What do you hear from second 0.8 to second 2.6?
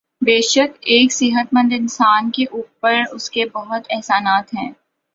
ایک صحت مند اانسان کے